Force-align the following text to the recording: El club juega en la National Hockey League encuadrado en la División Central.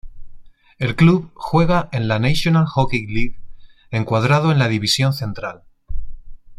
El 0.79 0.95
club 0.95 1.29
juega 1.35 1.87
en 1.91 2.07
la 2.07 2.17
National 2.17 2.65
Hockey 2.65 3.05
League 3.05 3.39
encuadrado 3.91 4.51
en 4.51 4.57
la 4.57 4.67
División 4.67 5.13
Central. 5.13 5.61